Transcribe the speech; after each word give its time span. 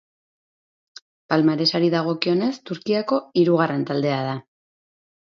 Palmaresari 1.33 1.91
dagokionez 1.95 2.49
Turkiako 2.69 3.19
hirugarren 3.41 3.83
taldea 3.91 4.17
da. 4.29 4.33